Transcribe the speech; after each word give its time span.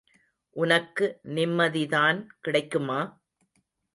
உனக்கு 0.55 1.05
நிம்மதிதான் 1.29 2.19
கிடைக்குமா? 2.41 2.99